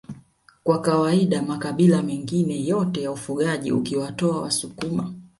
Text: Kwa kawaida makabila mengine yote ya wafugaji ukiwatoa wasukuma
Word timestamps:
Kwa 0.63 0.81
kawaida 0.81 1.41
makabila 1.41 2.01
mengine 2.01 2.65
yote 2.65 3.01
ya 3.01 3.11
wafugaji 3.11 3.71
ukiwatoa 3.71 4.41
wasukuma 4.41 5.13